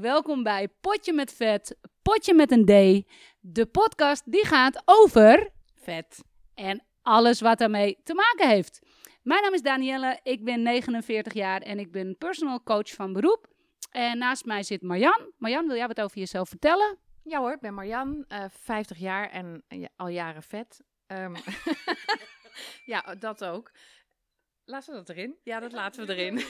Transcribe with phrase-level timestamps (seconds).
[0.00, 3.06] Welkom bij Potje met Vet, Potje met een D.
[3.40, 6.24] De podcast die gaat over vet
[6.54, 8.80] en alles wat daarmee te maken heeft.
[9.22, 13.46] Mijn naam is Danielle, ik ben 49 jaar en ik ben personal coach van beroep.
[13.90, 15.32] En naast mij zit Marjan.
[15.38, 16.98] Marjan, wil jij wat over jezelf vertellen?
[17.22, 20.80] Ja hoor, ik ben Marjan, uh, 50 jaar en uh, al jaren vet.
[21.06, 21.34] Um,
[22.92, 23.70] ja, dat ook.
[24.64, 25.36] Laten we dat erin?
[25.42, 26.44] Ja, dat laten we erin.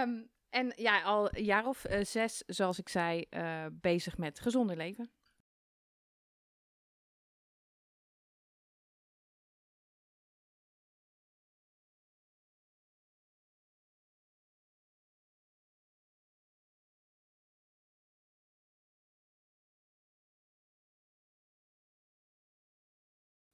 [0.00, 4.40] um, en ja, al een jaar of uh, zes, zoals ik zei, uh, bezig met
[4.40, 5.10] gezonder leven.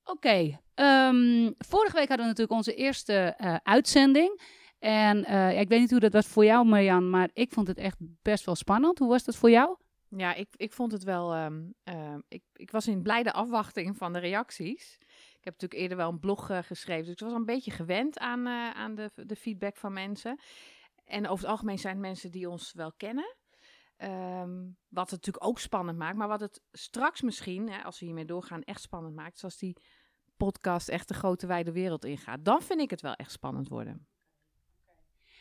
[0.04, 4.40] Oké, um, vorige week hadden we natuurlijk onze eerste uh, uitzending.
[4.78, 7.78] En uh, ik weet niet hoe dat was voor jou, Marjan, maar ik vond het
[7.78, 8.98] echt best wel spannend.
[8.98, 9.76] Hoe was dat voor jou?
[10.08, 11.36] Ja, ik, ik vond het wel.
[11.36, 14.96] Um, uh, ik, ik was in blijde afwachting van de reacties.
[15.38, 18.18] Ik heb natuurlijk eerder wel een blog uh, geschreven, dus ik was een beetje gewend
[18.18, 20.40] aan, aan de, de feedback van mensen.
[21.04, 23.36] En over het algemeen zijn het mensen die ons wel kennen.
[23.98, 28.06] Um, wat het natuurlijk ook spannend maakt, maar wat het straks misschien, hè, als we
[28.06, 29.38] hiermee doorgaan, echt spannend maakt.
[29.38, 29.76] Zoals die
[30.36, 32.44] podcast echt de grote wijde wereld ingaat.
[32.44, 34.06] Dan vind ik het wel echt spannend worden.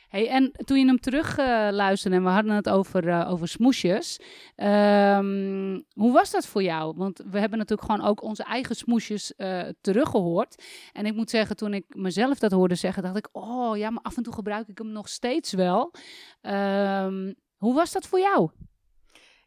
[0.07, 3.47] Hey, en toen je hem terug uh, luisterde en we hadden het over, uh, over
[3.47, 4.19] smoesjes.
[4.55, 6.93] Um, hoe was dat voor jou?
[6.95, 10.63] Want we hebben natuurlijk gewoon ook onze eigen smoesjes uh, teruggehoord.
[10.93, 13.29] En ik moet zeggen, toen ik mezelf dat hoorde zeggen, dacht ik...
[13.31, 15.93] Oh ja, maar af en toe gebruik ik hem nog steeds wel.
[16.41, 18.49] Um, hoe was dat voor jou?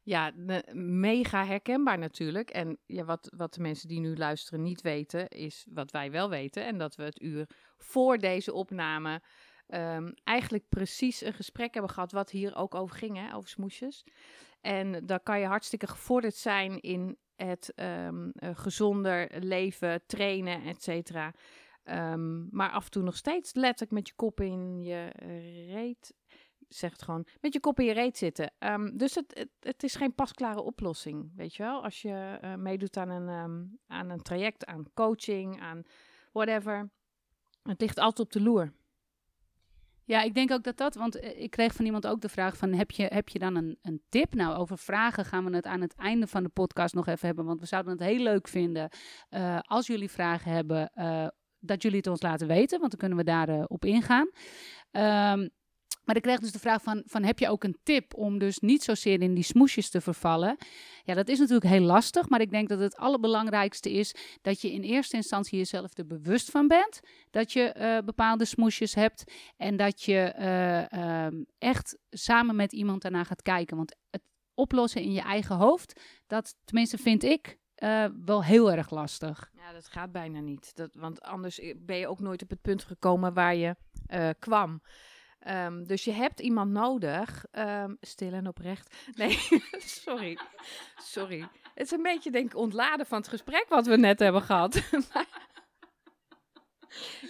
[0.03, 0.33] Ja,
[0.73, 2.51] mega herkenbaar natuurlijk.
[2.51, 6.29] En ja, wat, wat de mensen die nu luisteren niet weten, is wat wij wel
[6.29, 6.67] weten.
[6.67, 7.47] En dat we het uur
[7.79, 9.23] voor deze opname
[9.75, 14.05] um, eigenlijk precies een gesprek hebben gehad, wat hier ook over ging, hè, over smoesjes.
[14.61, 20.83] En dan kan je hartstikke gevorderd zijn in het um, uh, gezonder leven, trainen, et
[20.83, 21.35] cetera.
[21.85, 25.13] Um, maar af en toe nog steeds letterlijk met je kop in je
[25.67, 26.15] reet
[26.69, 28.53] zegt gewoon met je kop in je reet zitten.
[28.95, 31.83] Dus het, het, het, is geen pasklare oplossing, weet je wel.
[31.83, 35.83] Als je uh, meedoet aan een, aan een traject, aan coaching, aan
[36.33, 36.91] whatever.
[37.63, 38.73] Het ligt altijd op de loer.
[40.11, 42.73] Ja, ik denk ook dat dat, want ik kreeg van iemand ook de vraag van,
[42.73, 44.35] heb je, heb je dan een, een tip?
[44.35, 47.45] Nou, over vragen gaan we het aan het einde van de podcast nog even hebben,
[47.45, 48.89] want we zouden het heel leuk vinden
[49.31, 51.27] uh, als jullie vragen hebben, uh,
[51.59, 54.31] dat jullie het ons laten weten, want dan kunnen we daarop op ingaan.
[54.91, 55.51] Um,
[56.05, 58.59] maar ik kreeg dus de vraag van, van, heb je ook een tip om dus
[58.59, 60.57] niet zozeer in die smoesjes te vervallen?
[61.05, 64.73] Ja, dat is natuurlijk heel lastig, maar ik denk dat het allerbelangrijkste is dat je
[64.73, 67.01] in eerste instantie jezelf er bewust van bent
[67.31, 71.27] dat je uh, bepaalde smoesjes hebt en dat je uh, uh,
[71.59, 73.77] echt samen met iemand daarna gaat kijken.
[73.77, 74.23] Want het
[74.55, 79.51] oplossen in je eigen hoofd, dat tenminste vind ik, uh, wel heel erg lastig.
[79.57, 80.75] Ja, dat gaat bijna niet.
[80.75, 83.77] Dat, want anders ben je ook nooit op het punt gekomen waar je
[84.39, 84.83] kwam.
[85.49, 88.95] Um, dus je hebt iemand nodig, um, stil en oprecht.
[89.15, 89.39] Nee,
[90.05, 90.39] sorry.
[90.97, 91.41] Sorry.
[91.75, 94.75] Het is een beetje, denk ik, ontladen van het gesprek wat we net hebben gehad.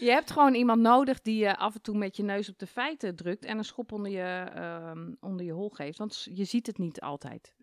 [0.00, 2.66] je hebt gewoon iemand nodig die je af en toe met je neus op de
[2.66, 4.53] feiten drukt en een schop onder je,
[4.91, 5.99] um, onder je hol geeft.
[5.99, 7.54] Want je ziet het niet altijd.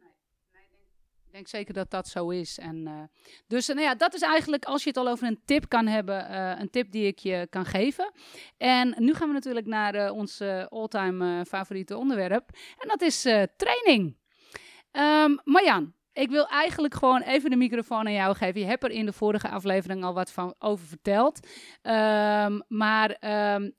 [1.27, 2.59] Ik denk zeker dat dat zo is.
[2.59, 3.03] En, uh,
[3.47, 6.31] dus nou ja, dat is eigenlijk, als je het al over een tip kan hebben,
[6.31, 8.11] uh, een tip die ik je kan geven.
[8.57, 12.49] En nu gaan we natuurlijk naar uh, ons all-time favoriete onderwerp.
[12.77, 13.21] En dat is
[13.57, 14.17] training.
[14.91, 18.61] Um, Marjan, ik wil eigenlijk gewoon even de microfoon aan jou geven.
[18.61, 21.47] Je hebt er in de vorige aflevering al wat van over verteld.
[21.81, 23.17] Um, maar
[23.55, 23.73] um,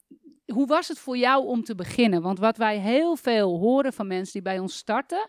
[0.53, 2.23] hoe was het voor jou om te beginnen?
[2.23, 5.29] Want wat wij heel veel horen van mensen die bij ons starten,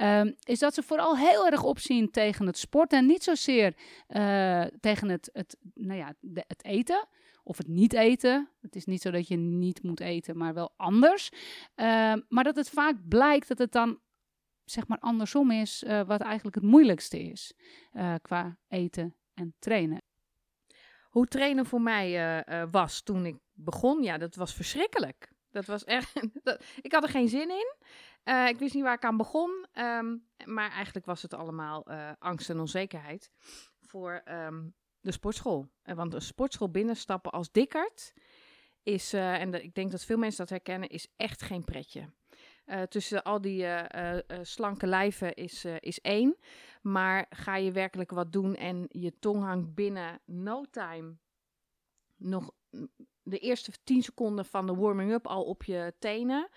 [0.00, 3.74] um, is dat ze vooral heel erg opzien tegen het sport en niet zozeer
[4.08, 7.08] uh, tegen het, het, nou ja, het eten
[7.42, 8.48] of het niet eten.
[8.60, 11.30] Het is niet zo dat je niet moet eten, maar wel anders.
[11.76, 13.98] Uh, maar dat het vaak blijkt dat het dan
[14.64, 17.52] zeg maar andersom is, uh, wat eigenlijk het moeilijkste is
[17.92, 20.02] uh, qua eten en trainen.
[21.10, 25.34] Hoe trainen voor mij was toen ik begon, ja, dat was verschrikkelijk.
[25.50, 26.12] Dat was echt.
[26.42, 27.74] Dat, ik had er geen zin in.
[28.24, 29.66] Uh, ik wist niet waar ik aan begon.
[29.74, 33.30] Um, maar eigenlijk was het allemaal uh, angst en onzekerheid
[33.80, 35.68] voor um, de sportschool.
[35.84, 38.12] Uh, want een sportschool binnenstappen als dikkerd
[38.82, 42.12] is, en ik denk dat veel mensen dat herkennen, is echt geen pretje.
[42.88, 43.66] tussen al die
[44.42, 46.36] slanke lijven is, is één.
[46.82, 51.16] Maar ga je werkelijk wat doen en je tong hangt binnen no time
[52.16, 52.52] nog
[53.22, 56.48] de eerste 10 seconden van de warming-up al op je tenen.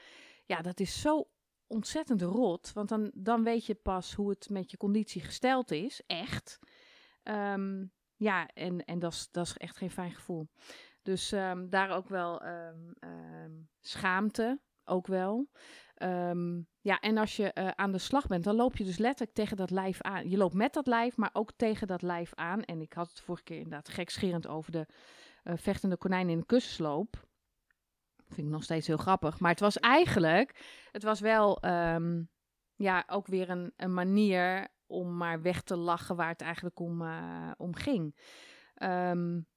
[0.46, 1.30] Ja, dat is zo
[1.68, 2.74] ontzettend rot.
[2.74, 6.02] Want dan, dan weet je pas hoe het met je conditie gesteld is.
[6.08, 6.60] Echt.
[7.24, 7.86] Ehm,
[8.16, 10.48] ja, en, en dat is echt geen fijn gevoel.
[11.02, 14.60] Dus ehm, daar ook wel ehm, schaamte.
[14.90, 15.50] Ook wel.
[16.82, 19.58] ja, en als je uh, aan de slag bent, dan loop je dus letterlijk tegen
[19.58, 20.30] dat lijf aan.
[20.30, 22.64] Je loopt met dat lijf, maar ook tegen dat lijf aan.
[22.64, 24.86] En ik had het vorige keer inderdaad gekscherend over de
[25.44, 27.28] uh, vechtende konijn in de kussensloop.
[28.28, 29.40] Vind ik nog steeds heel grappig.
[29.40, 32.30] Maar het was eigenlijk, het was wel um,
[32.76, 37.02] ja, ook weer een, een manier om maar weg te lachen waar het eigenlijk om,
[37.02, 38.16] uh, om ging.
[38.76, 39.48] Um,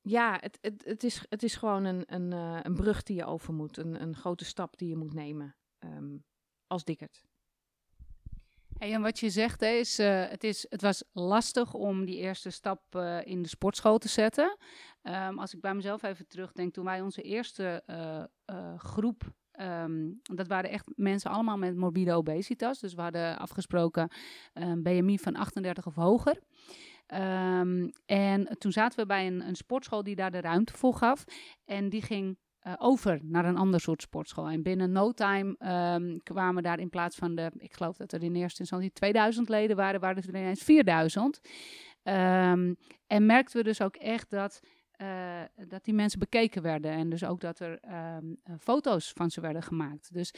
[0.00, 3.24] ja, het, het, het, is, het is gewoon een, een, uh, een brug die je
[3.24, 3.76] over moet.
[3.76, 6.24] Een, een grote stap die je moet nemen um,
[6.66, 7.24] als dikkerd.
[8.78, 12.94] En wat je zegt is, uh, het is, het was lastig om die eerste stap
[12.96, 14.56] uh, in de sportschool te zetten.
[15.02, 19.22] Um, als ik bij mezelf even terugdenk, toen wij onze eerste uh, groep,
[19.60, 22.78] um, dat waren echt mensen allemaal met morbide obesitas.
[22.78, 24.10] Dus we hadden afgesproken
[24.52, 26.40] een BMI van 38 of hoger.
[28.06, 31.24] En toen zaten we bij een, een sportschool die daar de ruimte voor gaf.
[31.64, 34.48] En die ging uh, over naar een ander soort sportschool.
[34.48, 35.56] En binnen no time
[35.94, 39.48] um, kwamen daar in plaats van de, ik geloof dat er in eerste instantie 2000
[39.48, 41.40] leden waren, waren er ineens 4000.
[42.02, 42.76] Um,
[43.06, 44.60] en merkten we dus ook echt dat,
[45.02, 46.90] uh, dat die mensen bekeken werden.
[46.90, 47.80] En dus ook dat er
[48.16, 50.12] um, foto's van ze werden gemaakt.
[50.12, 50.34] Dus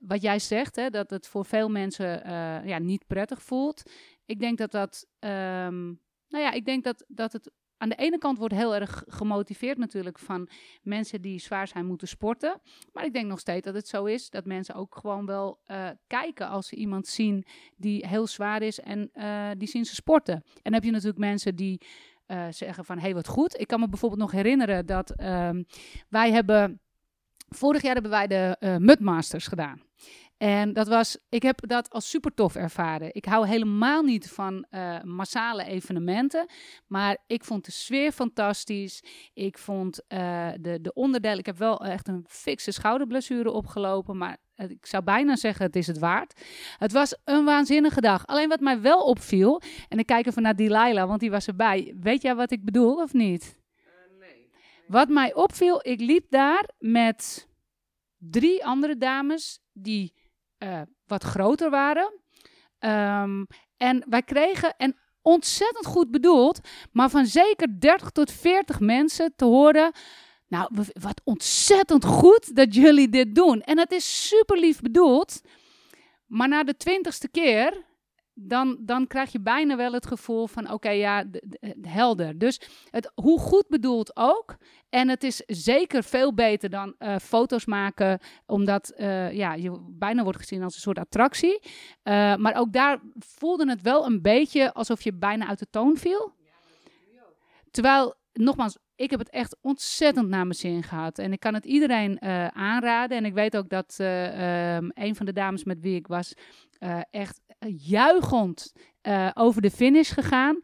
[0.00, 2.28] wat jij zegt, hè, dat het voor veel mensen
[2.68, 3.90] ja, niet prettig voelt.
[4.24, 8.38] Ik denk dat dat, nou ja, ik denk dat, dat het aan de ene kant
[8.38, 10.48] wordt heel erg gemotiveerd natuurlijk van
[10.82, 12.60] mensen die zwaar zijn moeten sporten.
[12.92, 15.88] Maar ik denk nog steeds dat het zo is dat mensen ook gewoon wel uh,
[16.06, 17.44] kijken als ze iemand zien
[17.76, 20.34] die heel zwaar is en uh, die zien ze sporten.
[20.34, 21.80] En dan heb je natuurlijk mensen die
[22.26, 23.60] uh, zeggen van hey, wat goed.
[23.60, 25.62] Ik kan me bijvoorbeeld nog herinneren dat ehm,
[26.08, 26.80] wij hebben,
[27.48, 29.82] vorig jaar hebben wij de Mudmasters gedaan.
[30.36, 33.14] En dat was, ik heb dat als super tof ervaren.
[33.14, 36.46] Ik hou helemaal niet van uh, massale evenementen,
[36.86, 39.02] maar ik vond de sfeer fantastisch.
[39.34, 44.36] Ik vond uh, de, de onderdelen, ik heb wel echt een fikse schouderblessure opgelopen, maar
[44.54, 46.40] ik zou bijna zeggen, het is het waard.
[46.78, 48.26] Het was een waanzinnige dag.
[48.26, 51.94] Alleen wat mij wel opviel, en ik kijk even naar Delilah, want die was erbij.
[52.00, 53.58] Weet jij wat ik bedoel of niet?
[53.76, 54.50] Uh, nee.
[54.86, 57.48] Wat mij opviel, ik liep daar met
[58.18, 60.12] drie andere dames die
[60.58, 62.12] uh, wat groter waren.
[62.80, 66.60] Um, en wij kregen, en ontzettend goed bedoeld,
[66.92, 69.92] maar van zeker 30 tot 40 mensen te horen.
[70.48, 70.70] Nou,
[71.00, 73.60] wat ontzettend goed dat jullie dit doen.
[73.60, 75.40] En het is super lief bedoeld.
[76.26, 77.84] Maar na de twintigste keer
[78.38, 81.24] dan, dan krijg je bijna wel het gevoel van oké, ja,
[81.82, 82.38] helder.
[82.38, 82.60] Dus
[82.90, 84.56] het, hoe goed bedoeld ook.
[84.88, 90.22] En het is zeker veel beter dan uh, foto's maken, omdat uh, ja, je bijna
[90.22, 91.60] wordt gezien als een soort attractie.
[91.62, 95.96] Uh, maar ook daar voelde het wel een beetje alsof je bijna uit de toon
[95.96, 96.34] viel.
[97.70, 101.18] Terwijl, nogmaals, ik heb het echt ontzettend naar mijn zin gehad.
[101.18, 103.16] En ik kan het iedereen aanraden.
[103.16, 106.34] En ik weet ook dat um, een van de dames met wie ik was,
[107.10, 107.40] echt
[107.76, 108.72] juichend
[109.34, 110.60] over de finish gegaan.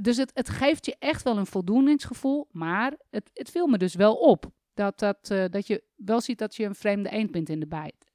[0.00, 2.48] dus het, het geeft je echt wel een voldoeningsgevoel.
[2.50, 4.50] Maar het, het viel me dus wel op.
[4.74, 8.12] Dat, dat, dat je wel ziet dat je een vreemde eend in de bijt.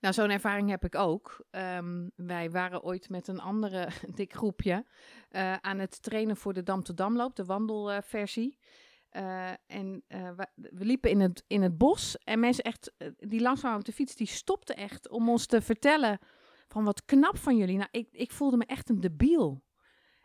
[0.00, 1.46] Nou, zo'n ervaring heb ik ook.
[1.50, 4.84] Um, wij waren ooit met een andere dik groepje
[5.60, 8.58] aan het trainen voor de Dam to Damloop, de wandelversie.
[9.66, 13.84] En we, we, liepen in het, in het bos en mensen echt, die langzaam op
[13.84, 16.18] de fiets, die stopten echt om ons te vertellen
[16.68, 17.76] van wat knap van jullie.
[17.76, 19.64] Nou, ik, ik voelde me echt een debiel.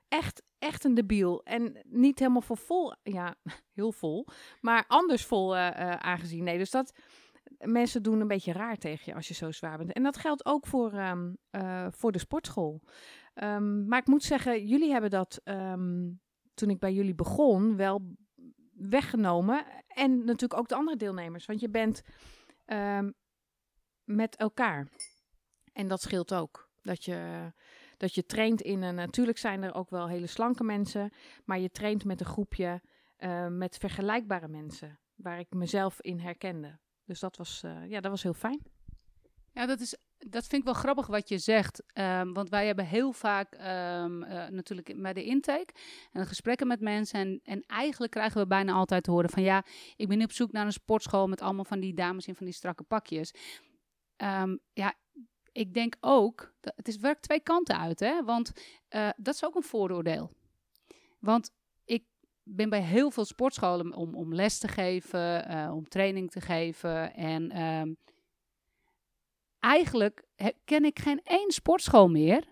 [0.07, 1.43] Echt, echt een debiel.
[1.43, 3.35] En niet helemaal voor vol, ja,
[3.79, 4.27] heel vol,
[4.59, 6.43] maar anders vol aangezien.
[6.43, 6.93] Nee, dus dat,
[7.57, 9.93] mensen doen een beetje raar tegen je als je zo zwaar bent.
[9.93, 12.81] En dat geldt ook voor, um, uh, voor de sportschool.
[13.35, 16.21] Um, maar ik moet zeggen, jullie hebben dat um,
[16.53, 18.15] toen ik bij jullie begon wel
[18.73, 19.65] weggenomen.
[19.87, 21.45] En natuurlijk ook de andere deelnemers.
[21.45, 22.01] Want je bent
[24.03, 24.87] met elkaar.
[25.81, 26.69] En dat scheelt ook.
[26.81, 27.51] Dat je,
[27.97, 28.95] dat je traint in een.
[28.95, 31.11] Natuurlijk zijn er ook wel hele slanke mensen.
[31.45, 32.81] Maar je traint met een groepje
[33.19, 34.99] uh, met vergelijkbare mensen.
[35.15, 36.79] Waar ik mezelf in herkende.
[37.05, 38.61] Dus dat was, uh, ja, dat was heel fijn.
[39.53, 41.83] Ja, dat, is, dat vind ik wel grappig wat je zegt.
[41.93, 45.73] Um, want wij hebben heel vaak um, uh, natuurlijk bij de intake
[46.11, 47.19] en gesprekken met mensen.
[47.19, 50.51] En, en eigenlijk krijgen we bijna altijd te horen van ja, ik ben op zoek
[50.51, 53.33] naar een sportschool met allemaal van die dames in van die strakke pakjes.
[54.17, 54.93] Um, ja,
[55.51, 57.99] ik denk ook, het is, werkt twee kanten uit.
[57.99, 58.23] Hè?
[58.23, 58.51] Want
[58.89, 60.31] uh, dat is ook een vooroordeel.
[61.19, 61.51] Want
[62.43, 67.13] ben bij heel veel sportscholen om, om les te geven, uh, om training te geven.
[67.13, 67.97] En um,
[69.59, 70.23] eigenlijk
[70.65, 72.50] ken ik geen één sportschool meer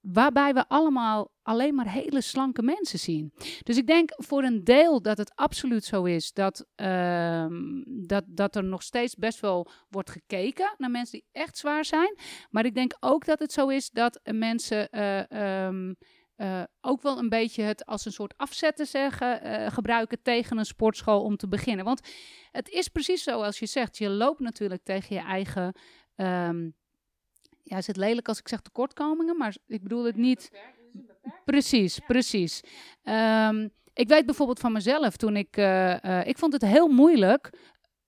[0.00, 3.32] waarbij we allemaal alleen maar hele slanke mensen zien.
[3.62, 8.56] Dus ik denk voor een deel dat het absoluut zo is dat, ehm, dat, dat
[8.56, 12.18] er nog steeds best wel wordt gekeken naar mensen die echt zwaar zijn.
[12.50, 15.94] Maar ik denk ook dat het zo is dat mensen eh, ehm,
[16.36, 20.64] eh, ook wel een beetje het als een soort afzetten zeggen, eh, gebruiken tegen een
[20.64, 21.84] sportschool om te beginnen.
[21.84, 22.00] Want
[22.50, 25.74] het is precies zo als je zegt, je loopt natuurlijk tegen je eigen...
[26.14, 26.68] ehm,
[27.70, 30.50] ja, is het lelijk als ik zeg tekortkomingen, maar ik bedoel het niet.
[31.44, 32.60] Precies, precies.
[33.02, 37.50] Ehm, ik weet bijvoorbeeld van mezelf, toen ik, eh, eh, ik vond het heel moeilijk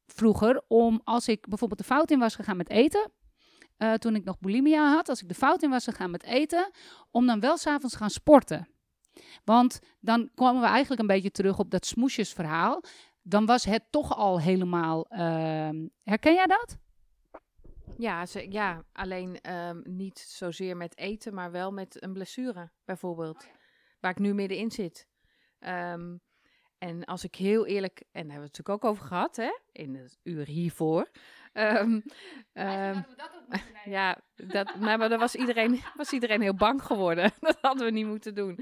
[0.07, 3.11] vroeger om als ik bijvoorbeeld de fout in was gegaan met eten,
[3.77, 6.71] eh, toen ik nog bulimia had, als ik de fout in was gegaan met eten,
[7.11, 8.69] om dan wel s'avonds te gaan sporten.
[9.45, 12.83] Want dan kwamen we eigenlijk een beetje terug op dat smoesjesverhaal.
[13.23, 15.07] Dan was het toch al helemaal.
[15.09, 16.77] ehm, herken jij dat?
[17.97, 23.47] Ja, ze, ja alleen ehm, niet zozeer met eten, maar wel met een blessure, bijvoorbeeld.
[24.01, 25.09] Waar ik nu middenin zit.
[25.59, 26.17] Ehm,
[26.79, 29.59] en als ik heel eerlijk, en daar hebben we het natuurlijk ook over gehad, hè,
[29.73, 31.11] in het uur hiervoor.
[31.53, 32.01] Ehm,
[32.53, 33.03] ehm,
[33.85, 37.33] ja, dat, nou, maar daar was iedereen, was iedereen heel bang geworden.
[37.41, 38.59] dat hadden we niet moeten doen.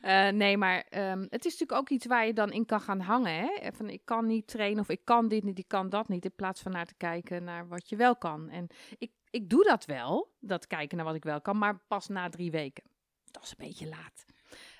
[0.00, 3.00] Eh, nee, maar ehm, het is natuurlijk ook iets waar je dan in kan gaan
[3.00, 3.34] hangen.
[3.34, 3.72] Hè?
[3.72, 6.24] Van ik kan niet trainen of ik kan dit niet, ik kan dat niet.
[6.24, 8.48] In plaats van naar te kijken naar wat je wel kan.
[8.48, 8.66] En
[8.98, 12.28] ik, ik doe dat wel, dat kijken naar wat ik wel kan, maar pas na
[12.28, 12.84] drie weken.
[13.30, 14.24] Dat is een beetje laat.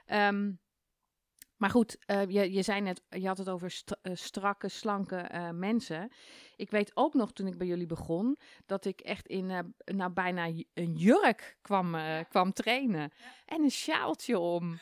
[0.06, 0.50] Ehm,
[1.56, 5.16] maar goed, eh, je, je zei net, je had het over st- eh, strakke, slanke
[5.16, 6.12] eh, mensen.
[6.56, 10.46] Ik weet ook nog toen ik bij jullie begon, dat ik echt in nou, bijna
[10.74, 11.96] een jurk kwam,
[12.28, 13.12] kwam trainen.
[13.46, 14.78] En een sjaaltje om.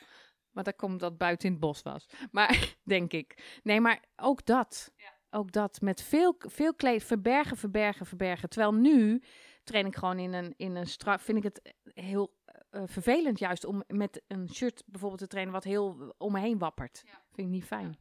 [0.50, 2.06] Maar dat komt dat buiten in het bos was.
[2.30, 3.58] Maar denk ik.
[3.62, 4.92] Nee, maar ook dat.
[5.30, 5.80] Ook dat.
[5.80, 8.48] Met veel, veel kleed verbergen, verbergen, verbergen.
[8.48, 9.22] Terwijl nu
[9.64, 11.20] train ik gewoon in een, in een strak.
[11.20, 12.34] Vind ik het heel
[12.72, 16.58] eh, vervelend juist om met een shirt bijvoorbeeld te trainen wat heel om me heen
[16.58, 17.02] wappert.
[17.32, 17.96] Vind ik niet fijn.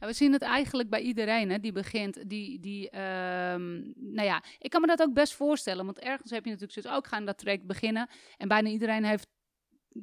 [0.00, 2.28] Ja, we zien het eigenlijk bij iedereen hè, die begint.
[2.28, 5.84] Die, die, ehm, nou ja, ik kan me dat ook best voorstellen.
[5.84, 8.08] Want ergens heb je natuurlijk zoiets, ook oh, ik ga aan dat traject beginnen.
[8.36, 9.26] En bijna iedereen heeft,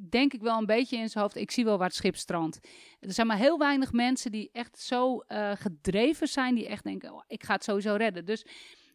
[0.08, 2.68] denk ik wel een beetje in zijn hoofd, ik zie wel waar het schip strandt.
[3.00, 7.12] Er zijn maar heel weinig mensen die echt zo eh, gedreven zijn, die echt denken,
[7.12, 8.24] oh, ik ga het sowieso redden.
[8.24, 8.46] Dus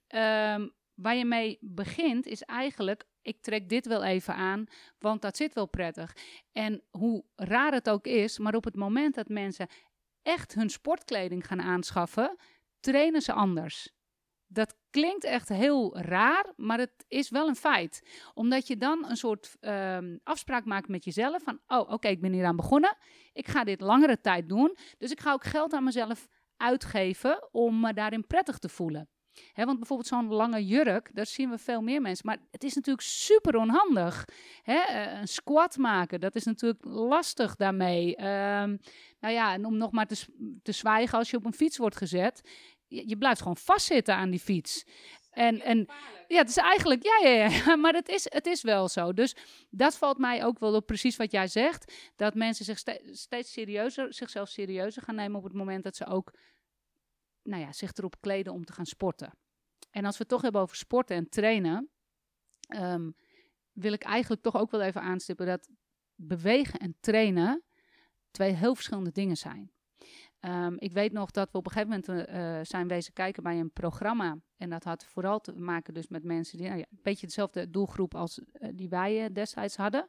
[0.07, 4.65] ehm, waar je mee begint is eigenlijk, ik trek dit wel even aan,
[4.99, 6.15] want dat zit wel prettig.
[6.51, 9.67] En hoe raar het ook is, maar op het moment dat mensen
[10.21, 12.37] echt hun sportkleding gaan aanschaffen,
[12.79, 13.89] trainen ze anders.
[14.47, 18.01] Dat klinkt echt heel raar, maar het is wel een feit.
[18.33, 22.33] Omdat je dan een soort ehm, afspraak maakt met jezelf van, oh oké, ik ben
[22.33, 22.97] hier aan begonnen.
[23.33, 24.77] Ik ga dit langere tijd doen.
[24.97, 29.09] Dus ik ga ook geld aan mezelf uitgeven om me daarin prettig te voelen.
[29.55, 32.25] Want bijvoorbeeld zo'n lange jurk, daar zien we veel meer mensen.
[32.25, 34.25] Maar het is natuurlijk super onhandig.
[34.63, 38.15] Eh, Een squat maken, dat is natuurlijk lastig daarmee.
[38.15, 38.77] Ehm,
[39.19, 40.25] nou ja, en om nog maar te,
[40.63, 42.41] te zwijgen als je op een fiets wordt gezet.
[42.87, 44.85] Je, je blijft gewoon vastzitten aan die fiets.
[45.31, 45.87] En, en
[46.27, 49.13] ja, het is eigenlijk, ja, ja, ja, maar het is, het is wel zo.
[49.13, 49.35] Dus
[49.69, 51.93] dat valt mij ook wel op precies wat jij zegt.
[52.15, 56.05] Dat mensen zich ste- steeds serieuzer, zichzelf serieuzer gaan nemen op het moment dat ze
[56.05, 56.33] ook
[57.51, 59.31] nou ja, zich erop kleden om te gaan sporten.
[59.89, 61.89] En als we het toch hebben over sporten en trainen,
[62.67, 63.11] ehm,
[63.71, 65.69] wil ik eigenlijk toch ook wel even aanstippen dat
[66.15, 67.63] bewegen en trainen
[68.31, 69.71] twee heel verschillende dingen zijn.
[70.39, 73.59] Ehm, ik weet nog dat we op een gegeven moment eh, zijn wezen kijken bij
[73.59, 74.37] een programma.
[74.57, 77.69] En dat had vooral te maken dus met mensen die nou ja, een beetje dezelfde
[77.69, 80.07] doelgroep als eh, die wij destijds hadden.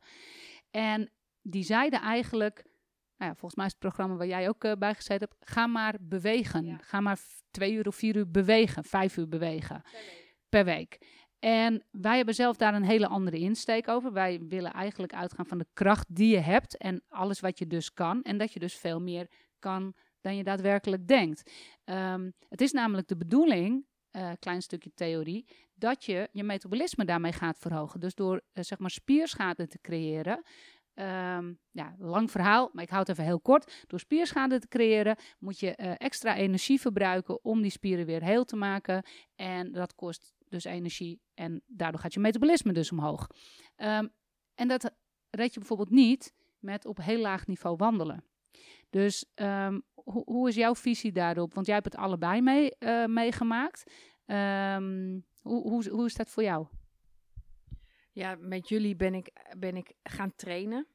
[0.71, 1.11] En
[1.43, 2.65] die zeiden eigenlijk,
[3.23, 5.67] nou ja, volgens mij is het programma waar jij ook eh, bij gezeten hebt, ga
[5.67, 6.65] maar bewegen.
[6.65, 6.79] Ja.
[6.83, 7.19] Ga maar
[7.51, 9.83] twee uur of vier uur bewegen, vijf uur bewegen
[10.49, 10.99] per week.
[11.39, 14.13] En wij hebben zelf daar een hele andere insteek over.
[14.13, 17.93] Wij willen eigenlijk uitgaan van de kracht die je hebt en alles wat je dus
[17.93, 18.23] kan.
[18.23, 21.51] En dat je dus veel meer kan dan je daadwerkelijk denkt.
[21.85, 27.33] Ehm, het is namelijk de bedoeling, eh klein stukje theorie, dat je je metabolisme daarmee
[27.33, 28.01] gaat verhogen.
[28.01, 30.43] Dus door eh, zeg maar spierschade te creëren.
[30.95, 33.85] Ehm, ja, lang verhaal, maar ik houd het even heel kort.
[33.87, 38.45] Door spierschade te creëren moet je eh, extra energie verbruiken om die spieren weer heel
[38.45, 39.05] te maken.
[39.35, 43.27] En dat kost dus energie en daardoor gaat je metabolisme dus omhoog.
[43.77, 44.09] Ehm,
[44.55, 44.91] en dat
[45.31, 48.25] red je bijvoorbeeld niet met op heel laag niveau wandelen.
[48.91, 51.55] Dus ehm, hoe, is jouw visie daarop?
[51.55, 53.93] Want jij hebt het allebei mee, eh, meegemaakt.
[55.43, 56.67] Hoe, hoe, hoe is dat voor jou?
[58.13, 60.87] Ja, met jullie ben ik, ben ik gaan trainen.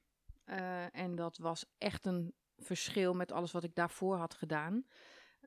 [0.46, 4.86] Eh, en dat was echt een verschil met alles wat ik daarvoor had gedaan.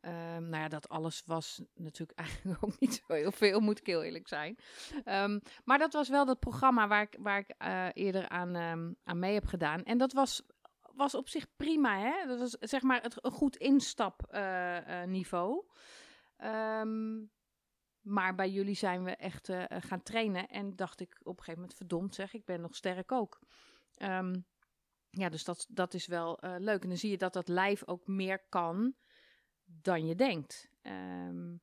[0.00, 3.86] Ehm, nou ja, dat alles was natuurlijk eigenlijk ook niet zo heel veel, moet ik
[3.86, 4.58] heel eerlijk zijn.
[5.04, 8.92] Ehm, maar dat was wel dat programma waar ik, waar ik eh, eerder aan, ehm,
[9.04, 9.82] aan mee heb gedaan.
[9.82, 10.42] En dat was,
[10.80, 12.26] was op zich prima, hè?
[12.26, 15.64] Dat was zeg maar het, een goed instapniveau.
[18.00, 20.48] Maar bij jullie zijn we echt uh, gaan trainen.
[20.48, 23.40] En dacht ik op een gegeven moment, verdomd zeg, ik ben nog sterk ook.
[25.10, 26.82] ja, dus dat, dat is wel uh, leuk.
[26.82, 28.94] En dan zie je dat dat lijf ook meer kan
[29.64, 30.68] dan je denkt.
[30.82, 31.60] Um,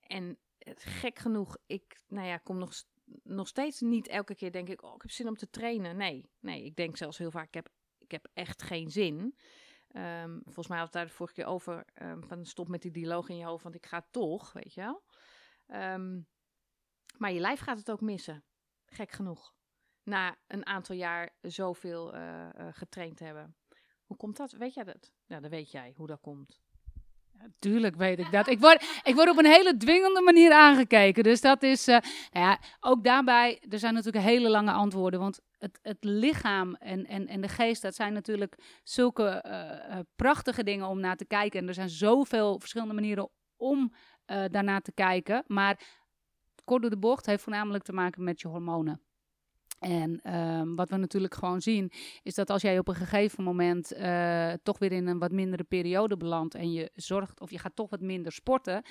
[0.00, 0.38] en
[0.76, 2.72] gek genoeg, ik nou ja, kom nog,
[3.22, 5.96] nog steeds niet elke keer denk ik, oh, ik heb zin om te trainen.
[5.96, 7.68] Nee, nee, ik denk zelfs heel vaak, ik heb,
[7.98, 9.34] ik heb echt geen zin.
[9.96, 12.90] Um, volgens mij had het daar de vorige keer over, um, van stop met die
[12.90, 15.02] dialoog in je hoofd, want ik ga toch, weet je wel.
[17.18, 18.44] Maar je lijf gaat het ook missen,
[18.86, 19.52] gek genoeg.
[20.02, 23.56] Na een aantal jaar zoveel uh, getraind hebben.
[24.04, 24.52] Hoe komt dat?
[24.52, 25.12] Weet jij dat?
[25.26, 26.60] Nou, dan weet jij hoe dat komt.
[27.58, 28.48] Tuurlijk weet ik dat.
[28.48, 31.22] Ik word, ik word op een hele dwingende manier aangekeken.
[31.22, 31.98] Dus dat is, uh,
[32.30, 35.20] nou ja, ook daarbij, er zijn natuurlijk hele lange antwoorden.
[35.20, 39.44] Want het, het lichaam en, en, en de geest, dat zijn natuurlijk zulke
[40.16, 41.60] prachtige dingen om naar te kijken.
[41.60, 43.92] En er zijn zoveel verschillende manieren om
[44.30, 45.44] uh, daarnaar te kijken.
[45.46, 45.80] Maar
[46.64, 49.00] kort de bocht heeft voornamelijk te maken met je hormonen.
[49.80, 53.92] En um, wat we natuurlijk gewoon zien, is dat als jij op een gegeven moment
[53.96, 57.76] uh, toch weer in een wat mindere periode belandt en je zorgt of je gaat
[57.76, 58.82] toch wat minder sporten,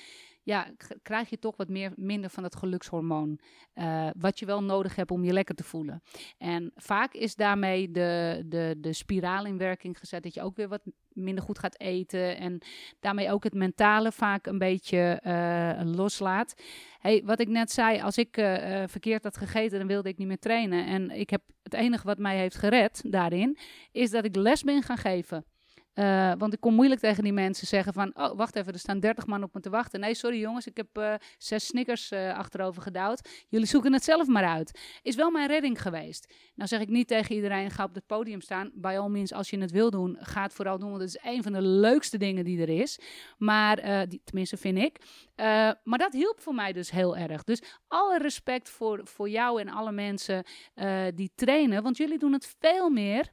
[0.42, 0.70] ja,
[1.02, 3.38] krijg je toch wat meer, minder van het gelukshormoon.
[3.74, 6.02] Uh, wat je wel nodig hebt om je lekker te voelen.
[6.38, 10.68] En vaak is daarmee de, de, de spiraal in werking gezet dat je ook weer
[10.68, 10.82] wat
[11.22, 12.36] minder goed gaat eten.
[12.36, 12.58] En
[13.00, 16.54] daarmee ook het mentale vaak een beetje uh, loslaat.
[16.98, 20.28] Hey, wat ik net zei, als ik uh, verkeerd had gegeten, dan wilde ik niet
[20.28, 20.86] meer trainen.
[20.86, 23.58] En ik heb het enige wat mij heeft gered daarin,
[23.92, 25.44] is dat ik les ben gaan geven.
[25.94, 29.00] Uh, want ik kon moeilijk tegen die mensen zeggen van, oh, wacht even, er staan
[29.00, 30.00] 30 man op me te wachten.
[30.00, 33.44] Nee, sorry jongens, ik heb uh, zes snickers uh, achterover gedouwd.
[33.48, 34.80] Jullie zoeken het zelf maar uit.
[35.02, 36.34] Is wel mijn redding geweest.
[36.54, 38.70] Nou zeg ik niet tegen iedereen, ga op het podium staan.
[38.74, 40.90] By all means, als je het wil doen, ga het vooral doen.
[40.90, 42.98] Want het is een van de leukste dingen die er is.
[43.38, 43.76] Maar,
[44.24, 44.98] tenminste vind ik.
[45.84, 47.44] maar dat hielp voor mij dus heel erg.
[47.44, 50.44] Dus alle respect voor, voor jou en alle mensen
[51.14, 51.82] die trainen.
[51.82, 53.30] Want jullie doen het veel meer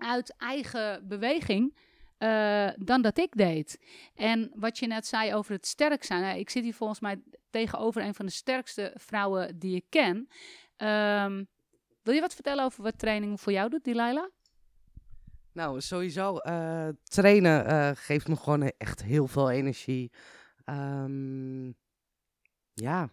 [0.00, 1.76] uit eigen beweging
[2.18, 3.78] uh, dan dat ik deed.
[4.14, 6.38] En wat je net zei over het sterk zijn.
[6.38, 10.28] Ik zit hier volgens mij tegenover een van de sterkste vrouwen die ik ken.
[10.76, 11.48] Um,
[12.02, 14.28] wil je wat vertellen over wat training voor jou doet, Delilah?
[15.52, 20.10] Nou, sowieso, uh, trainen uh, geeft me gewoon echt heel veel energie.
[20.64, 21.74] Um,
[22.74, 23.10] ja,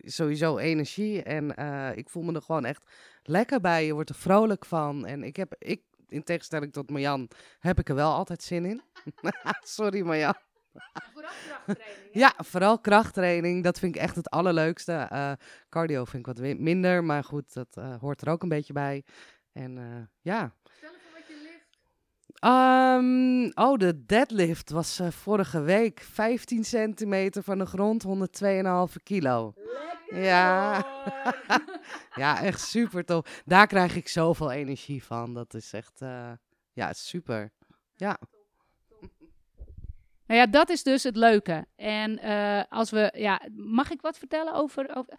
[0.00, 1.22] sowieso energie.
[1.22, 1.50] En
[1.96, 2.90] ik voel me er gewoon echt
[3.22, 3.86] lekker bij.
[3.86, 5.06] Je wordt er vrolijk van.
[5.06, 8.82] En ik heb, ik in tegenstelling tot Marjan, heb ik er wel altijd zin in.
[9.76, 10.34] Sorry Marjan.
[11.12, 12.08] Vooral krachttraining.
[12.12, 13.64] Ja, vooral krachttraining.
[13.64, 15.08] Dat vind ik echt het allerleukste.
[15.12, 15.32] Uh,
[15.68, 19.04] cardio vind ik wat minder, maar goed, dat uh, hoort er ook een beetje bij.
[19.52, 20.54] En uh, ja.
[20.76, 22.25] Stel even wat je lift.
[22.44, 29.52] Um, oh, de deadlift was vorige week 15 centimeter van de grond, 102,5 kilo.
[29.56, 30.86] Lekker ja.
[32.22, 33.42] ja, echt super tof.
[33.44, 35.34] Daar krijg ik zoveel energie van.
[35.34, 36.32] Dat is echt, uh,
[36.72, 37.52] ja, super.
[37.94, 38.18] Ja.
[40.26, 41.66] Nou ja, dat is dus het leuke.
[41.76, 45.18] En uh, als we, ja, mag ik wat vertellen over, over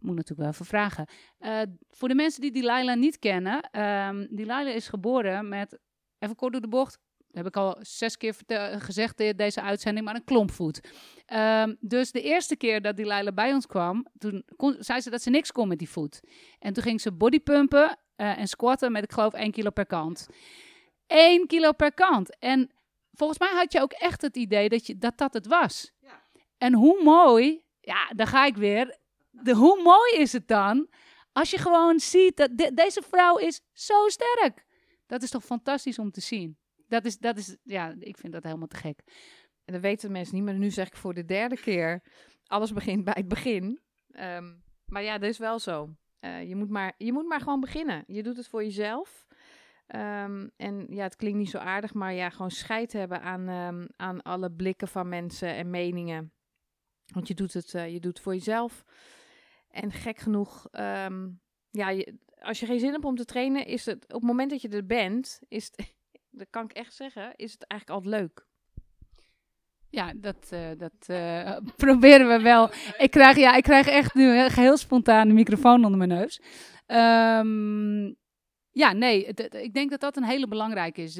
[0.00, 1.06] moet natuurlijk wel even vragen.
[1.40, 5.78] Uh, voor de mensen die Delilah niet kennen, um, Delilah is geboren met,
[6.18, 6.98] even kort door de bocht,
[7.32, 8.34] heb ik al zes keer
[8.78, 10.80] gezegd in deze uitzending, maar een klompvoet.
[11.32, 15.10] Um, dus de eerste keer dat die Leila bij ons kwam, toen kon, zei ze
[15.10, 16.20] dat ze niks kon met die voet.
[16.58, 20.26] En toen ging ze bodypumpen uh, en squatten met, ik geloof, 1 kilo per kant.
[21.06, 22.38] 1 kilo per kant.
[22.38, 22.70] En
[23.12, 25.92] volgens mij had je ook echt het idee dat je, dat, dat het was.
[26.00, 26.22] Ja.
[26.58, 28.98] En hoe mooi, ja, daar ga ik weer.
[29.30, 30.88] De, hoe mooi is het dan
[31.32, 34.66] als je gewoon ziet dat de, deze vrouw is zo sterk.
[35.08, 38.42] Dat is toch fantastisch om te zien dat is, dat is, ja, ik vind dat
[38.42, 39.02] helemaal te gek.
[39.64, 42.02] En dat weten mensen niet, maar nu zeg ik voor de derde keer,
[42.46, 43.80] alles begint bij het begin.
[44.10, 45.94] Um, maar ja, dat is wel zo.
[46.20, 48.04] Uh, je, moet maar, je moet maar gewoon beginnen.
[48.06, 49.26] Je doet het voor jezelf.
[49.96, 53.88] Um, en ja, het klinkt niet zo aardig, maar ja, gewoon scheid hebben aan, um,
[53.96, 56.32] aan alle blikken van mensen en meningen.
[57.12, 58.84] Want je doet het, uh, je doet voor jezelf.
[59.68, 60.66] En gek genoeg,
[61.70, 64.50] ja, je, als je geen zin hebt om te trainen, is het op het moment
[64.50, 65.94] dat je er bent, is het,
[66.30, 68.46] dat kan ik echt zeggen, is het eigenlijk altijd leuk.
[69.90, 72.70] Ja, dat, uh, dat uh, proberen we wel.
[72.98, 76.40] Ik krijg, ja, ik krijg echt nu heel spontaan de microfoon onder mijn neus.
[76.86, 78.16] Um,
[78.78, 81.14] ja, nee, ik denk dat dat een hele belangrijke is.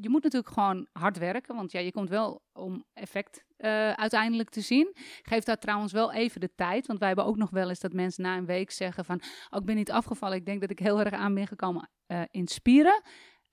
[0.00, 4.50] Je moet natuurlijk gewoon hard werken, want ja, je komt wel om effect eh, uiteindelijk
[4.50, 4.96] te zien.
[5.22, 7.92] Geef daar trouwens wel even de tijd, want wij hebben ook nog wel eens dat
[7.92, 10.78] mensen na een week zeggen van, oh, ik ben niet afgevallen, ik denk dat ik
[10.78, 13.02] heel erg aan ben gekomen eh, in spieren.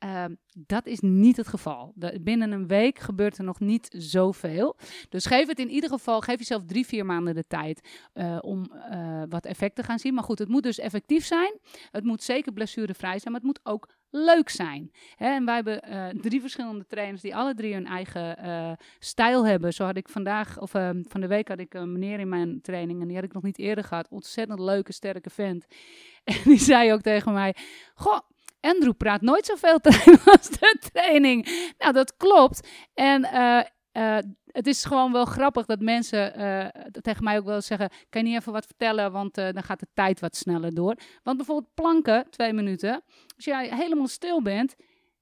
[0.02, 1.94] Ehm, dat is niet het geval.
[2.22, 4.78] Binnen een week gebeurt er nog niet zoveel.
[5.10, 8.72] Dus geef het in ieder geval, geef jezelf drie, vier maanden de tijd eh, om
[8.72, 10.14] eh, wat effect te gaan zien.
[10.14, 11.60] Maar goed, het moet dus effectief zijn.
[11.92, 14.92] Het moet zeker blessurevrij zijn, maar het moet ook leuk zijn.
[15.16, 19.74] Hè, en wij hebben eh, drie verschillende trainers die alle drie hun eigen stijl hebben.
[19.74, 22.62] Zo had ik vandaag, of eh, van de week had ik een meneer in mijn
[22.62, 24.08] training en die had ik nog niet eerder gehad.
[24.10, 25.66] Ontzettend leuke, sterke vent.
[26.24, 27.56] En die zei ook tegen mij,
[27.94, 28.20] goh,
[28.62, 31.72] Andrew praat nooit zoveel tijdens de training.
[31.78, 32.68] Nou, dat klopt.
[32.94, 33.60] En eh,
[33.92, 36.68] eh, het is gewoon wel grappig dat mensen eh,
[37.02, 39.12] tegen mij ook wel zeggen: Kan je niet even wat vertellen?
[39.12, 40.96] Want dan gaat de tijd wat sneller door.
[41.24, 43.04] Want bijvoorbeeld planken, twee minuten.
[43.36, 44.76] Als jij helemaal stil bent,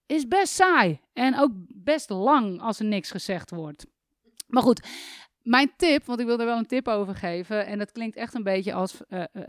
[0.06, 1.00] is best saai.
[1.14, 3.86] En ook best lang als er niks gezegd wordt.
[4.48, 4.88] Maar goed.
[5.40, 7.66] Mijn tip, want ik wil er wel een tip over geven.
[7.66, 9.02] En dat klinkt echt een beetje als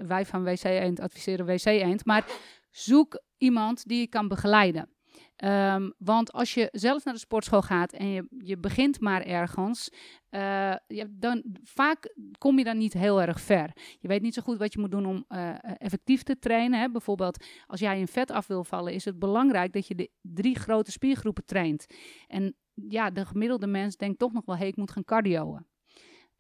[0.07, 2.05] wij van WC Eend adviseren WC Eend.
[2.05, 2.25] Maar
[2.71, 4.89] zoek iemand die je kan begeleiden.
[5.37, 9.93] Ehm, want als je zelf naar de sportschool gaat en je, je begint maar ergens,
[10.29, 10.75] eh,
[11.11, 13.71] dan vaak kom je dan niet heel erg ver.
[13.99, 16.81] Je weet niet zo goed wat je moet doen om eh, effectief te trainen.
[16.81, 16.91] Hè.
[16.91, 20.59] Bijvoorbeeld, als jij in vet af wil vallen, is het belangrijk dat je de drie
[20.59, 21.87] grote spiergroepen traint.
[22.27, 25.67] En ja, de gemiddelde mens denkt toch nog wel, hé, ik moet gaan cardioën.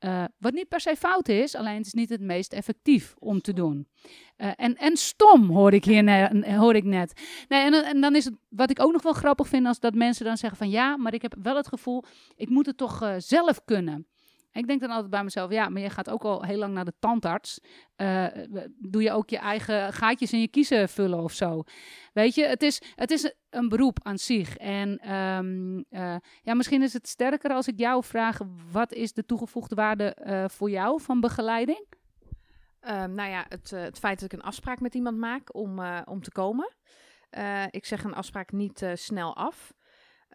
[0.04, 3.40] Uh, wat niet per se fout is, alleen het is niet het meest effectief om
[3.40, 3.88] te doen.
[4.36, 7.20] Uh, en, en stom hoor ik hier hoor ik net.
[7.48, 9.94] Nee, en, en, dan is het wat ik ook nog wel grappig vind, als dat
[9.94, 12.04] mensen dan zeggen van ja, maar ik heb wel het gevoel,
[12.36, 14.06] ik moet het toch uh, zelf kunnen.
[14.52, 16.84] Ik denk dan altijd bij mezelf, ja, maar je gaat ook al heel lang naar
[16.84, 17.60] de tandarts.
[17.96, 18.26] Uh,
[18.78, 21.62] doe je ook je eigen gaatjes in je kiezen vullen of zo?
[22.12, 24.56] Weet je, het is, het is een beroep aan zich.
[24.56, 28.38] En um, uh, ja, misschien is het sterker als ik jou vraag,
[28.72, 31.86] wat is de toegevoegde waarde uh, voor jou van begeleiding?
[32.88, 36.22] Um, nou ja, het, het feit dat ik een afspraak met iemand maak om, om
[36.22, 36.72] te komen.
[37.70, 39.72] Ik zeg een afspraak niet snel af.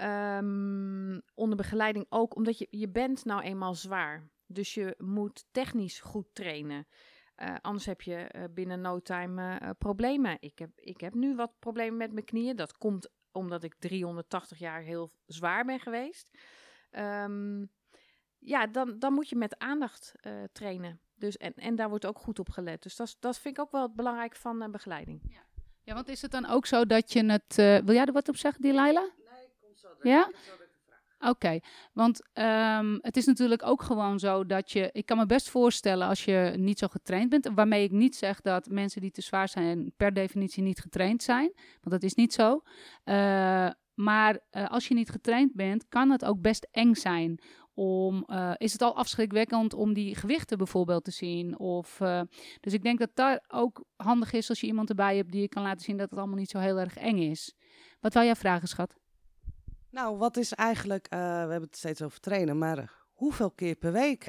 [0.02, 4.30] Um, onder begeleiding ook omdat je, je bent nou eenmaal zwaar.
[4.46, 6.88] Dus je moet technisch goed trainen.
[7.38, 10.38] Uh, anders heb je uh, binnen no time uh, problemen.
[10.40, 12.56] Ik heb, ik heb nu wat problemen met mijn knieën.
[12.56, 16.32] Dat komt omdat ik 380 jaar heel zwaar ben geweest.
[16.92, 17.72] Um,
[18.40, 20.14] ja, dan, dan moet je met aandacht
[20.52, 21.00] trainen.
[21.16, 22.84] Dus, en, en daar wordt ook goed op gelet.
[22.84, 25.22] Dus dat, dat vind ik ook wel belangrijk van begeleiding.
[25.30, 25.46] Ja.
[25.84, 27.56] ja, want is het dan ook zo dat je het...
[27.56, 29.10] wil jij er wat op zeggen, Delilah?
[30.02, 30.32] Ja?
[31.20, 31.62] Oké, okay.
[31.94, 34.90] want um, het is natuurlijk ook gewoon zo dat je...
[34.92, 37.50] Ik kan me best voorstellen als je niet zo getraind bent...
[37.56, 39.94] waarmee ik niet zeg dat mensen die te zwaar zijn...
[39.98, 41.52] per definitie niet getraind zijn.
[41.56, 42.62] Want dat is niet zo.
[43.06, 47.40] Uh, maar uh, als je niet getraind bent, kan het ook best eng zijn...
[47.74, 51.60] Om, uh, is het al afschrikwekkend om die gewichten bijvoorbeeld te zien?
[51.60, 51.98] Of,
[52.60, 55.32] dus ik denk dat daar ook handig is als je iemand erbij hebt...
[55.32, 57.54] die je kan laten zien dat het allemaal niet zo heel erg eng is.
[58.00, 58.96] Wat wou jij vragen, schat?
[59.96, 63.92] Nou, wat is eigenlijk, uh, we hebben het steeds over trainen, maar hoeveel keer per
[63.92, 64.26] week?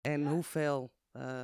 [0.00, 0.28] En ja.
[0.28, 1.40] hoeveel uh,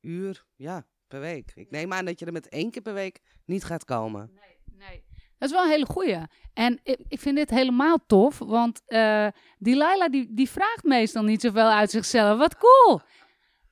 [0.00, 1.52] uur ja, per week?
[1.54, 4.30] Ik neem aan dat je er met één keer per week niet gaat komen.
[4.34, 5.04] Nee, nee.
[5.38, 6.18] Dat is wel een hele goeie.
[6.52, 9.28] En ik, ik vind dit helemaal tof, want uh,
[9.58, 12.38] die Laila die, die vraagt meestal niet zoveel uit zichzelf.
[12.38, 13.00] Wat cool!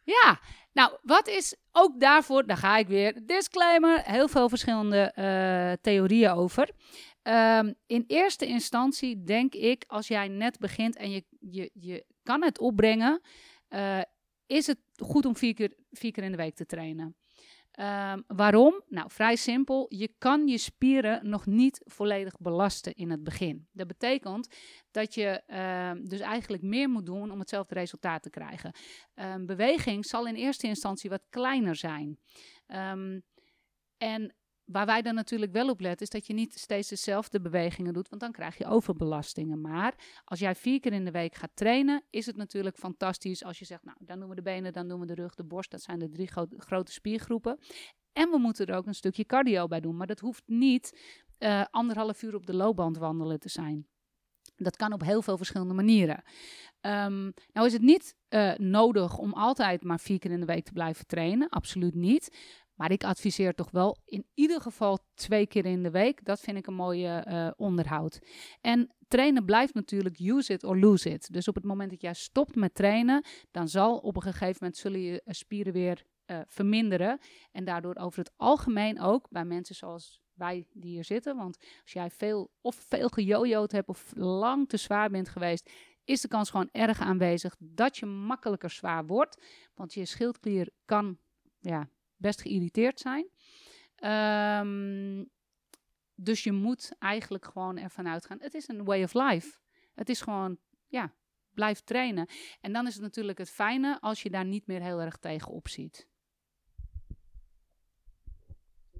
[0.02, 0.40] Ja,
[0.72, 6.30] nou, wat is ook daarvoor, daar ga ik weer, disclaimer, heel veel verschillende uh, theorieën
[6.30, 6.70] over.
[7.28, 12.42] Um, in eerste instantie denk ik, als jij net begint en je, je, je kan
[12.42, 13.20] het opbrengen,
[13.68, 14.00] uh,
[14.46, 17.16] is het goed om vier keer, vier keer in de week te trainen.
[17.80, 18.82] Um, waarom?
[18.88, 19.86] Nou, vrij simpel.
[19.88, 23.68] Je kan je spieren nog niet volledig belasten in het begin.
[23.72, 24.54] Dat betekent
[24.90, 28.72] dat je uh, dus eigenlijk meer moet doen om hetzelfde resultaat te krijgen.
[29.46, 32.18] Beweging zal in eerste instantie wat kleiner zijn.
[33.96, 34.34] En
[34.66, 38.08] waar wij dan natuurlijk wel op letten, is dat je niet steeds dezelfde bewegingen doet,
[38.08, 39.60] want dan krijg je overbelastingen.
[39.60, 43.58] Maar als jij vier keer in de week gaat trainen, is het natuurlijk fantastisch als
[43.58, 45.70] je zegt, nou, dan doen we de benen, dan doen we de rug, de borst,
[45.70, 47.58] dat zijn de drie gro grote spiergroepen.
[48.12, 50.98] En we moeten er ook een stukje cardio bij doen, maar dat hoeft niet
[51.38, 53.86] uh, anderhalf uur op de loopband wandelen te zijn.
[54.56, 56.22] Dat kan op heel veel verschillende manieren.
[56.80, 60.64] Um, nou is het niet uh, nodig om altijd maar vier keer in de week
[60.64, 62.36] te blijven trainen, absoluut niet.
[62.76, 66.24] Maar ik adviseer toch wel in ieder geval twee keer in de week.
[66.24, 68.18] Dat vind ik een mooie uh, onderhoud.
[68.60, 71.32] En trainen blijft natuurlijk use it or lose it.
[71.32, 74.76] Dus op het moment dat jij stopt met trainen, dan zal op een gegeven moment
[74.76, 77.18] zullen je spieren weer eh, verminderen.
[77.52, 81.36] En daardoor over het algemeen ook bij mensen zoals wij die hier zitten.
[81.36, 85.70] Want als jij veel of veel gejojoed hebt of lang te zwaar bent geweest,
[86.04, 89.42] is de kans gewoon erg aanwezig dat je makkelijker zwaar wordt.
[89.74, 91.18] Want je schildklier kan
[91.60, 93.28] ja, best geïrriteerd zijn.
[93.96, 95.24] Ehm,
[96.14, 98.40] dus je moet eigenlijk gewoon ervan uitgaan.
[98.40, 99.58] Het is een way of life.
[99.94, 101.14] Het is gewoon, ja,
[101.54, 102.28] blijf trainen.
[102.60, 105.52] En dan is het natuurlijk het fijne als je daar niet meer heel erg tegen
[105.52, 106.08] opziet.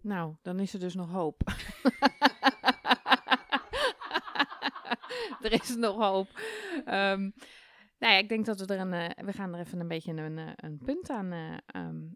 [0.02, 1.42] Nou, dan is er dus nog hoop.
[5.42, 6.40] er is nog hoop.
[6.86, 7.34] Um,
[7.98, 8.92] nou ja, ik denk dat we er een.
[8.92, 11.56] Uh, we gaan er even een beetje een, eh, een punt aan, uh,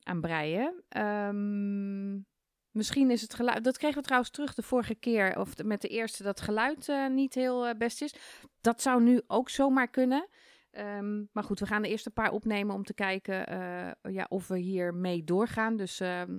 [0.02, 0.82] aan breien.
[0.96, 2.26] Um,
[2.70, 3.64] misschien is het geluid.
[3.64, 5.38] Dat kregen we trouwens terug de vorige keer.
[5.38, 8.14] Of met de eerste dat geluid niet heel best is.
[8.60, 10.28] Dat zou nu ook zomaar kunnen.
[10.72, 13.36] Um, maar goed, we gaan de eerste paar opnemen om te kijken
[14.02, 15.76] ja, of we hier mee doorgaan.
[15.76, 15.96] Dus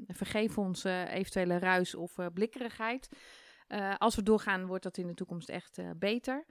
[0.08, 3.10] vergeef ons eventuele ruis of blikkerigheid.
[3.98, 6.46] als we doorgaan, wordt dat in de toekomst echt beter.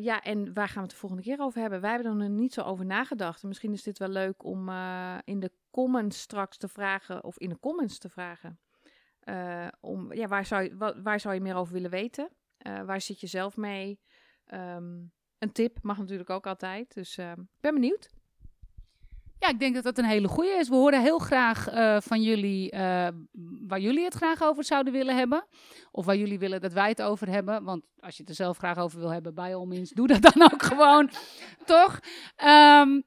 [0.00, 1.80] Ja, en waar gaan we het de volgende keer over hebben?
[1.80, 3.42] Wij hebben er nog niet zo over nagedacht.
[3.42, 4.68] misschien is dit wel leuk om
[5.24, 8.58] in de comments straks te vragen, of in de comments te vragen.
[9.80, 12.28] om, ja, waar, zou je, waar, waar zou je meer over willen weten?
[12.58, 14.00] waar zit je zelf mee?
[14.52, 16.94] Um, een tip mag natuurlijk ook altijd.
[16.94, 18.10] Dus uh, ben benieuwd.
[19.38, 20.68] Ja, ik denk dat dat een hele goede is.
[20.68, 23.08] We horen heel graag uh, van jullie uh,
[23.66, 25.46] waar jullie het graag over zouden willen hebben.
[25.90, 27.64] Of waar jullie willen dat wij het over hebben.
[27.64, 30.22] Want als je het er zelf graag over wil hebben, bij all means, doe dat
[30.22, 31.10] dan ook gewoon.
[31.64, 32.00] Toch?
[32.44, 33.04] Um,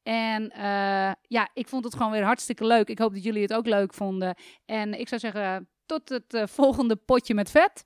[0.07, 0.51] En
[1.21, 2.89] ja, ik vond het gewoon weer hartstikke leuk.
[2.89, 4.35] Ik hoop dat jullie het ook leuk vonden.
[4.65, 7.83] En ik zou zeggen, tot het volgende potje met vet.